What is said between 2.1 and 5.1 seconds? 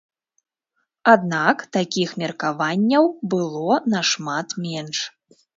меркаванняў было нашмат менш.